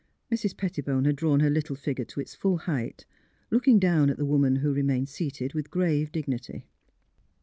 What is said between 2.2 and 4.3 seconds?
full height, looking down at the